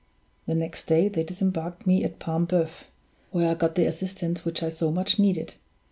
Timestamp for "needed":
5.19-5.53